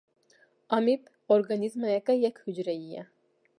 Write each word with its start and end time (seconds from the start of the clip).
Amîb 0.75 1.01
organîzmayeke 1.35 2.13
yek 2.23 2.35
hucreyî 2.43 2.87
ye. 2.95 3.03